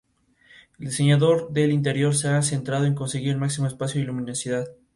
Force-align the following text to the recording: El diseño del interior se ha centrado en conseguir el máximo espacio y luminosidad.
El 0.79 0.85
diseño 0.87 1.19
del 1.51 1.71
interior 1.71 2.15
se 2.15 2.29
ha 2.29 2.41
centrado 2.41 2.85
en 2.85 2.95
conseguir 2.95 3.29
el 3.33 3.37
máximo 3.37 3.67
espacio 3.67 4.01
y 4.01 4.05
luminosidad. 4.05 4.67